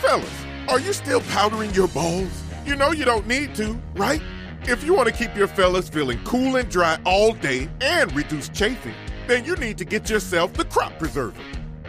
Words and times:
Fellas, 0.00 0.44
are 0.68 0.78
you 0.78 0.92
still 0.92 1.20
powdering 1.22 1.72
your 1.72 1.88
balls? 1.88 2.42
You 2.66 2.76
know 2.76 2.92
you 2.92 3.04
don't 3.04 3.26
need 3.26 3.54
to, 3.54 3.80
right? 3.94 4.20
If 4.62 4.84
you 4.84 4.92
want 4.92 5.08
to 5.08 5.14
keep 5.14 5.34
your 5.34 5.46
fellas 5.46 5.88
feeling 5.88 6.18
cool 6.24 6.56
and 6.56 6.68
dry 6.68 6.98
all 7.06 7.32
day 7.32 7.68
and 7.80 8.12
reduce 8.14 8.48
chafing, 8.50 8.94
then 9.26 9.44
you 9.44 9.56
need 9.56 9.78
to 9.78 9.84
get 9.84 10.10
yourself 10.10 10.52
the 10.52 10.64
Crop 10.66 10.98
Preserver. 10.98 11.40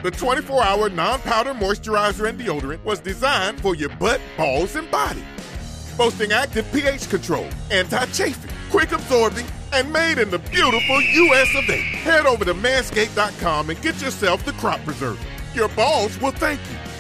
The 0.03 0.11
24 0.11 0.63
hour 0.63 0.89
non 0.89 1.20
powder 1.21 1.53
moisturizer 1.53 2.30
and 2.30 2.39
deodorant 2.39 2.83
was 2.83 2.99
designed 2.99 3.59
for 3.59 3.75
your 3.75 3.89
butt, 3.97 4.21
balls, 4.38 4.75
and 4.75 4.89
body. 4.89 5.23
Boasting 5.97 6.31
active 6.31 6.71
pH 6.71 7.09
control, 7.09 7.47
anti 7.71 8.05
chafing, 8.08 8.52
quick 8.69 8.91
absorbing, 8.91 9.45
and 9.73 9.91
made 9.91 10.17
in 10.19 10.30
the 10.30 10.39
beautiful 10.39 11.02
US 11.02 11.55
of 11.55 11.69
A. 11.69 11.77
Head 11.77 12.25
over 12.25 12.45
to 12.45 12.53
manscaped.com 12.53 13.71
and 13.71 13.81
get 13.81 13.99
yourself 14.02 14.45
the 14.45 14.53
Crop 14.53 14.80
Preserver. 14.85 15.19
Your 15.53 15.67
balls 15.69 16.21
will 16.21 16.31
thank 16.31 16.61
you. 16.69 16.96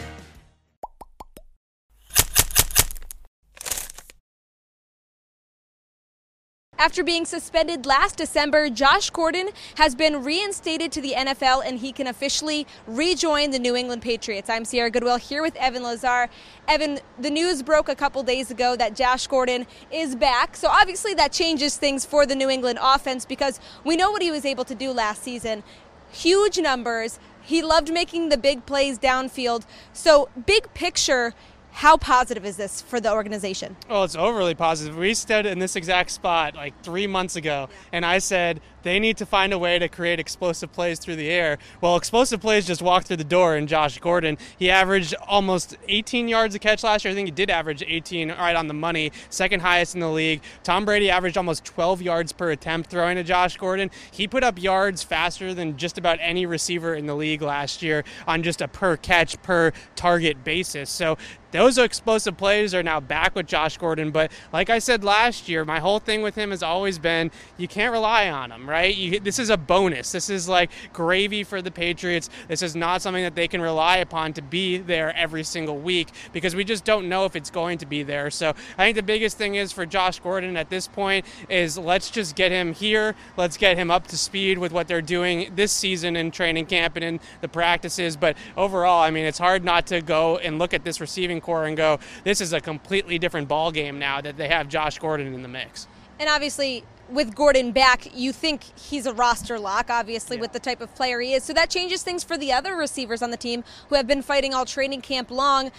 After 6.79 7.03
being 7.03 7.25
suspended 7.25 7.87
last 7.87 8.17
December, 8.17 8.69
Josh 8.69 9.09
Gordon 9.09 9.49
has 9.77 9.95
been 9.95 10.23
reinstated 10.23 10.91
to 10.91 11.01
the 11.01 11.13
NFL 11.13 11.63
and 11.65 11.79
he 11.79 11.91
can 11.91 12.05
officially 12.05 12.67
rejoin 12.85 13.49
the 13.49 13.57
New 13.57 13.75
England 13.75 14.03
Patriots. 14.03 14.47
I'm 14.47 14.63
Sierra 14.63 14.91
Goodwill 14.91 15.17
here 15.17 15.41
with 15.41 15.55
Evan 15.55 15.81
Lazar. 15.81 16.29
Evan, 16.67 16.99
the 17.17 17.31
news 17.31 17.63
broke 17.63 17.89
a 17.89 17.95
couple 17.95 18.21
days 18.21 18.51
ago 18.51 18.75
that 18.75 18.95
Josh 18.95 19.25
Gordon 19.25 19.65
is 19.91 20.15
back. 20.15 20.55
So 20.55 20.67
obviously 20.67 21.15
that 21.15 21.31
changes 21.31 21.77
things 21.77 22.05
for 22.05 22.27
the 22.27 22.35
New 22.35 22.47
England 22.47 22.77
offense 22.79 23.25
because 23.25 23.59
we 23.83 23.95
know 23.95 24.11
what 24.11 24.21
he 24.21 24.29
was 24.29 24.45
able 24.45 24.65
to 24.65 24.75
do 24.75 24.91
last 24.91 25.23
season. 25.23 25.63
Huge 26.11 26.59
numbers. 26.59 27.17
He 27.41 27.63
loved 27.63 27.91
making 27.91 28.29
the 28.29 28.37
big 28.37 28.65
plays 28.65 28.99
downfield. 28.99 29.65
So, 29.93 30.29
big 30.45 30.73
picture, 30.73 31.33
how 31.77 31.95
positive 31.95 32.43
is 32.43 32.57
this 32.57 32.81
for 32.81 32.99
the 32.99 33.13
organization? 33.13 33.77
Well, 33.87 34.03
it's 34.03 34.15
overly 34.15 34.55
positive. 34.55 34.97
We 34.97 35.13
stood 35.13 35.45
in 35.45 35.59
this 35.59 35.75
exact 35.75 36.09
spot 36.09 36.55
like 36.55 36.73
three 36.81 37.05
months 37.05 37.35
ago, 37.35 37.69
and 37.91 38.03
I 38.03 38.17
said 38.17 38.61
they 38.81 38.99
need 38.99 39.17
to 39.17 39.27
find 39.27 39.53
a 39.53 39.59
way 39.59 39.77
to 39.77 39.87
create 39.87 40.19
explosive 40.19 40.71
plays 40.71 40.97
through 40.97 41.17
the 41.17 41.29
air. 41.29 41.59
Well, 41.81 41.95
explosive 41.95 42.41
plays 42.41 42.65
just 42.65 42.81
walked 42.81 43.07
through 43.07 43.17
the 43.17 43.23
door 43.23 43.55
in 43.55 43.67
Josh 43.67 43.99
Gordon. 43.99 44.39
He 44.57 44.71
averaged 44.71 45.13
almost 45.27 45.77
18 45.87 46.27
yards 46.27 46.55
a 46.55 46.59
catch 46.59 46.83
last 46.83 47.05
year. 47.05 47.11
I 47.11 47.15
think 47.15 47.27
he 47.27 47.31
did 47.31 47.51
average 47.51 47.83
18 47.85 48.29
right 48.29 48.55
on 48.55 48.67
the 48.67 48.73
money, 48.73 49.11
second 49.29 49.59
highest 49.59 49.93
in 49.93 49.99
the 49.99 50.09
league. 50.09 50.41
Tom 50.63 50.83
Brady 50.83 51.11
averaged 51.11 51.37
almost 51.37 51.63
12 51.63 52.01
yards 52.01 52.31
per 52.31 52.49
attempt 52.49 52.89
throwing 52.89 53.17
to 53.17 53.23
Josh 53.23 53.55
Gordon. 53.55 53.91
He 54.09 54.27
put 54.27 54.43
up 54.43 54.59
yards 54.59 55.03
faster 55.03 55.53
than 55.53 55.77
just 55.77 55.99
about 55.99 56.17
any 56.21 56.47
receiver 56.47 56.95
in 56.95 57.05
the 57.05 57.15
league 57.15 57.43
last 57.43 57.83
year 57.83 58.03
on 58.25 58.41
just 58.41 58.61
a 58.61 58.67
per 58.67 58.97
catch, 58.97 59.39
per 59.43 59.73
target 59.95 60.43
basis. 60.43 60.89
So 60.89 61.17
those 61.51 61.77
explosive 61.77 62.37
plays 62.37 62.73
are 62.73 62.83
now 62.83 62.99
back 62.99 63.35
with 63.35 63.47
Josh 63.47 63.77
Gordon. 63.77 64.11
But 64.11 64.31
like 64.51 64.69
I 64.69 64.79
said 64.79 65.03
last 65.03 65.47
year, 65.47 65.63
my 65.65 65.79
whole 65.79 65.99
thing 65.99 66.21
with 66.21 66.35
him 66.35 66.51
has 66.51 66.61
always 66.61 66.99
been 66.99 67.31
you 67.57 67.67
can't 67.67 67.91
rely 67.91 68.29
on 68.29 68.51
him, 68.51 68.69
right? 68.69 68.95
You, 68.95 69.19
this 69.19 69.39
is 69.39 69.49
a 69.49 69.57
bonus. 69.57 70.11
This 70.11 70.29
is 70.29 70.49
like 70.49 70.69
gravy 70.93 71.43
for 71.43 71.61
the 71.61 71.71
Patriots. 71.71 72.29
This 72.47 72.61
is 72.61 72.75
not 72.75 73.01
something 73.01 73.23
that 73.23 73.35
they 73.35 73.47
can 73.47 73.61
rely 73.61 73.97
upon 73.97 74.33
to 74.33 74.41
be 74.41 74.77
there 74.77 75.15
every 75.15 75.43
single 75.43 75.77
week 75.77 76.09
because 76.33 76.55
we 76.55 76.63
just 76.63 76.83
don't 76.83 77.09
know 77.09 77.25
if 77.25 77.35
it's 77.35 77.49
going 77.49 77.77
to 77.79 77.85
be 77.85 78.03
there. 78.03 78.29
So 78.29 78.49
I 78.77 78.85
think 78.85 78.95
the 78.95 79.03
biggest 79.03 79.37
thing 79.37 79.55
is 79.55 79.71
for 79.71 79.85
Josh 79.85 80.19
Gordon 80.19 80.57
at 80.57 80.69
this 80.69 80.87
point 80.87 81.25
is 81.49 81.77
let's 81.77 82.11
just 82.11 82.35
get 82.35 82.51
him 82.51 82.73
here. 82.73 83.15
Let's 83.37 83.57
get 83.57 83.77
him 83.77 83.89
up 83.89 84.07
to 84.07 84.17
speed 84.17 84.57
with 84.57 84.71
what 84.71 84.87
they're 84.87 85.01
doing 85.01 85.51
this 85.55 85.71
season 85.71 86.15
in 86.15 86.31
training 86.31 86.65
camp 86.65 86.95
and 86.95 87.05
in 87.05 87.19
the 87.41 87.47
practices. 87.47 88.17
But 88.17 88.37
overall, 88.55 89.01
I 89.01 89.11
mean, 89.11 89.25
it's 89.25 89.37
hard 89.37 89.63
not 89.63 89.87
to 89.87 90.01
go 90.01 90.37
and 90.37 90.59
look 90.59 90.73
at 90.73 90.83
this 90.83 90.99
receiving 90.99 91.36
corps 91.41 91.65
and 91.65 91.77
go, 91.77 91.99
this 92.23 92.41
is 92.41 92.53
a 92.53 92.61
completely 92.61 93.19
different 93.19 93.47
ball 93.47 93.71
game 93.71 93.99
now 93.99 94.21
that 94.21 94.37
they 94.37 94.47
have 94.47 94.67
Josh 94.67 94.99
Gordon 94.99 95.33
in 95.33 95.41
the 95.41 95.47
mix. 95.47 95.87
And 96.19 96.29
obviously, 96.29 96.83
with 97.09 97.35
Gordon 97.35 97.71
back, 97.71 98.15
you 98.15 98.31
think 98.31 98.63
he's 98.77 99.05
a 99.05 99.13
roster 99.13 99.59
lock, 99.59 99.89
obviously, 99.89 100.37
yeah. 100.37 100.41
with 100.41 100.53
the 100.53 100.59
type 100.59 100.81
of 100.81 100.93
player 100.95 101.19
he 101.19 101.33
is. 101.33 101.43
So 101.43 101.53
that 101.53 101.69
changes 101.69 102.03
things 102.03 102.23
for 102.23 102.37
the 102.37 102.51
other 102.51 102.75
receivers 102.75 103.21
on 103.21 103.31
the 103.31 103.37
team 103.37 103.63
who 103.89 103.95
have 103.95 104.07
been 104.07 104.21
fighting 104.21 104.53
all 104.53 104.65
training 104.65 105.01
camp 105.01 105.31
long 105.31 105.71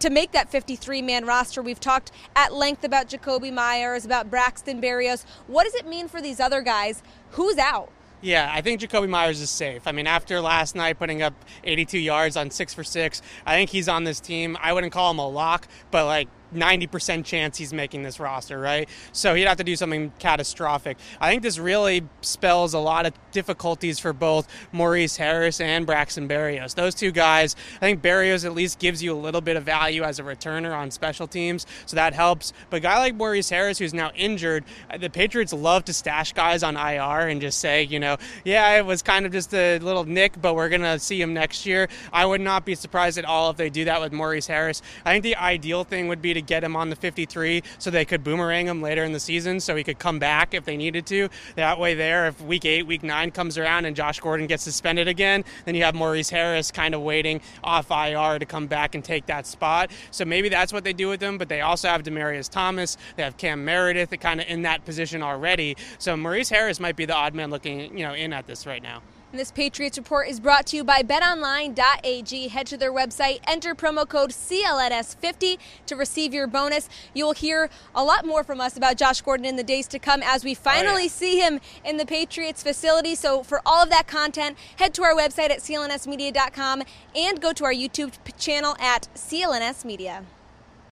to 0.00 0.10
make 0.10 0.32
that 0.32 0.50
53 0.50 1.00
man 1.02 1.24
roster. 1.24 1.62
We've 1.62 1.80
talked 1.80 2.10
at 2.36 2.52
length 2.52 2.84
about 2.84 3.08
Jakobi 3.08 3.52
Meyers, 3.52 4.04
about 4.04 4.30
Braxton 4.30 4.80
Berrios. 4.80 5.24
What 5.46 5.64
does 5.64 5.74
it 5.74 5.86
mean 5.86 6.08
for 6.08 6.20
these 6.20 6.40
other 6.40 6.60
guys? 6.60 7.02
Who's 7.30 7.58
out? 7.58 7.90
Yeah, 8.24 8.50
I 8.50 8.62
think 8.62 8.80
Jakobi 8.80 9.06
Meyers 9.06 9.38
is 9.42 9.50
safe. 9.50 9.86
I 9.86 9.92
mean, 9.92 10.06
after 10.06 10.40
last 10.40 10.74
night 10.74 10.98
putting 10.98 11.20
up 11.20 11.34
82 11.62 11.98
yards 11.98 12.38
on 12.38 12.50
six 12.50 12.72
for 12.72 12.82
six, 12.82 13.20
I 13.44 13.54
think 13.54 13.68
he's 13.68 13.86
on 13.86 14.04
this 14.04 14.18
team. 14.18 14.56
I 14.62 14.72
wouldn't 14.72 14.94
call 14.94 15.10
him 15.10 15.18
a 15.18 15.28
lock, 15.28 15.68
but 15.90 16.06
like 16.06 16.28
90% 16.54 17.24
chance 17.24 17.58
he's 17.58 17.72
making 17.72 18.02
this 18.02 18.20
roster, 18.20 18.58
right? 18.58 18.88
So 19.12 19.34
he'd 19.34 19.46
have 19.46 19.58
to 19.58 19.64
do 19.64 19.76
something 19.76 20.12
catastrophic. 20.18 20.96
I 21.20 21.30
think 21.30 21.42
this 21.42 21.58
really 21.58 22.02
spells 22.20 22.74
a 22.74 22.78
lot 22.78 23.06
of 23.06 23.14
difficulties 23.32 23.98
for 23.98 24.12
both 24.12 24.48
Maurice 24.72 25.16
Harris 25.16 25.60
and 25.60 25.86
Braxton 25.86 26.28
Berrios. 26.28 26.74
Those 26.74 26.94
two 26.94 27.10
guys, 27.10 27.56
I 27.76 27.80
think 27.80 28.02
Berrios 28.02 28.44
at 28.44 28.54
least 28.54 28.78
gives 28.78 29.02
you 29.02 29.12
a 29.12 29.18
little 29.18 29.40
bit 29.40 29.56
of 29.56 29.64
value 29.64 30.02
as 30.02 30.18
a 30.18 30.22
returner 30.22 30.76
on 30.76 30.90
special 30.90 31.26
teams, 31.26 31.66
so 31.86 31.96
that 31.96 32.14
helps. 32.14 32.52
But 32.70 32.76
a 32.78 32.80
guy 32.80 32.98
like 32.98 33.14
Maurice 33.14 33.48
Harris, 33.48 33.78
who's 33.78 33.94
now 33.94 34.10
injured, 34.14 34.64
uh, 34.90 34.98
the 34.98 35.10
Patriots 35.10 35.52
love 35.52 35.84
to 35.86 35.92
stash 35.92 36.32
guys 36.32 36.62
on 36.62 36.76
IR 36.76 37.28
and 37.28 37.40
just 37.40 37.58
say, 37.58 37.82
you 37.82 37.98
know, 37.98 38.16
yeah, 38.44 38.76
it 38.76 38.86
was 38.86 39.02
kind 39.02 39.26
of 39.26 39.32
just 39.32 39.54
a 39.54 39.78
little 39.78 40.04
nick, 40.04 40.40
but 40.40 40.54
we're 40.54 40.68
going 40.68 40.82
to 40.82 40.98
see 40.98 41.20
him 41.20 41.34
next 41.34 41.66
year. 41.66 41.88
I 42.12 42.26
would 42.26 42.40
not 42.40 42.64
be 42.64 42.74
surprised 42.74 43.18
at 43.18 43.24
all 43.24 43.50
if 43.50 43.56
they 43.56 43.70
do 43.70 43.84
that 43.86 44.00
with 44.00 44.12
Maurice 44.12 44.46
Harris. 44.46 44.82
I 45.04 45.12
think 45.12 45.22
the 45.22 45.36
ideal 45.36 45.84
thing 45.84 46.08
would 46.08 46.22
be 46.22 46.33
to 46.34 46.42
get 46.42 46.62
him 46.62 46.76
on 46.76 46.90
the 46.90 46.96
53 46.96 47.62
so 47.78 47.90
they 47.90 48.04
could 48.04 48.22
boomerang 48.22 48.66
him 48.66 48.82
later 48.82 49.04
in 49.04 49.12
the 49.12 49.20
season 49.20 49.60
so 49.60 49.74
he 49.74 49.84
could 49.84 49.98
come 49.98 50.18
back 50.18 50.54
if 50.54 50.64
they 50.64 50.76
needed 50.76 51.06
to. 51.06 51.28
That 51.56 51.78
way, 51.78 51.94
there, 51.94 52.26
if 52.26 52.40
week 52.42 52.64
eight, 52.64 52.86
week 52.86 53.02
nine 53.02 53.30
comes 53.30 53.58
around 53.58 53.84
and 53.84 53.96
Josh 53.96 54.20
Gordon 54.20 54.46
gets 54.46 54.62
suspended 54.62 55.08
again, 55.08 55.44
then 55.64 55.74
you 55.74 55.84
have 55.84 55.94
Maurice 55.94 56.30
Harris 56.30 56.70
kind 56.70 56.94
of 56.94 57.00
waiting 57.00 57.40
off 57.62 57.90
IR 57.90 58.38
to 58.38 58.46
come 58.46 58.66
back 58.66 58.94
and 58.94 59.04
take 59.04 59.26
that 59.26 59.46
spot. 59.46 59.90
So 60.10 60.24
maybe 60.24 60.48
that's 60.48 60.72
what 60.72 60.84
they 60.84 60.92
do 60.92 61.08
with 61.08 61.22
him, 61.22 61.38
but 61.38 61.48
they 61.48 61.60
also 61.60 61.88
have 61.88 62.02
Demaryius 62.02 62.50
Thomas, 62.50 62.96
they 63.16 63.22
have 63.22 63.36
Cam 63.36 63.64
Meredith 63.64 64.14
kind 64.20 64.40
of 64.40 64.46
in 64.48 64.62
that 64.62 64.84
position 64.84 65.22
already. 65.22 65.76
So 65.98 66.16
Maurice 66.16 66.48
Harris 66.48 66.80
might 66.80 66.96
be 66.96 67.04
the 67.04 67.14
odd 67.14 67.34
man 67.34 67.50
looking, 67.50 67.96
you 67.96 68.04
know, 68.04 68.14
in 68.14 68.32
at 68.32 68.46
this 68.46 68.66
right 68.66 68.82
now. 68.82 69.02
And 69.34 69.40
this 69.40 69.50
Patriots 69.50 69.98
report 69.98 70.28
is 70.28 70.38
brought 70.38 70.64
to 70.66 70.76
you 70.76 70.84
by 70.84 71.02
betonline.ag. 71.02 72.46
Head 72.46 72.66
to 72.68 72.76
their 72.76 72.92
website, 72.92 73.40
enter 73.48 73.74
promo 73.74 74.08
code 74.08 74.30
CLNS50 74.30 75.58
to 75.86 75.96
receive 75.96 76.32
your 76.32 76.46
bonus. 76.46 76.88
You'll 77.14 77.32
hear 77.32 77.68
a 77.96 78.04
lot 78.04 78.24
more 78.24 78.44
from 78.44 78.60
us 78.60 78.76
about 78.76 78.96
Josh 78.96 79.22
Gordon 79.22 79.44
in 79.44 79.56
the 79.56 79.64
days 79.64 79.88
to 79.88 79.98
come 79.98 80.22
as 80.22 80.44
we 80.44 80.52
oh, 80.52 80.54
finally 80.54 80.94
oh, 80.94 80.98
yeah. 80.98 81.08
see 81.08 81.40
him 81.40 81.58
in 81.84 81.96
the 81.96 82.06
Patriots 82.06 82.62
facility. 82.62 83.16
So 83.16 83.42
for 83.42 83.60
all 83.66 83.82
of 83.82 83.90
that 83.90 84.06
content, 84.06 84.56
head 84.76 84.94
to 84.94 85.02
our 85.02 85.16
website 85.16 85.50
at 85.50 85.58
clnsmedia.com 85.58 86.84
and 87.16 87.40
go 87.40 87.52
to 87.54 87.64
our 87.64 87.74
YouTube 87.74 88.12
channel 88.38 88.76
at 88.78 89.08
CLNS 89.16 89.84
Media. 89.84 90.24